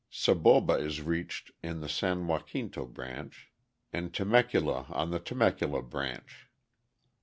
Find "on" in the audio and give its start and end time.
1.63-1.79, 4.89-5.11